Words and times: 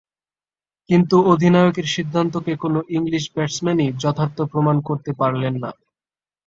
কিন্তু 0.89 1.15
অধিনায়কের 1.31 1.87
সিদ্ধান্তকে 1.87 2.53
কোনো 2.55 2.79
ইংলিশ 2.89 3.23
ব্যাটসম্যানই 3.35 3.89
যথার্থ 3.97 4.37
প্রমাণ 4.51 4.75
করতে 4.87 5.11
পারলেন 5.13 5.53
না। 5.63 5.71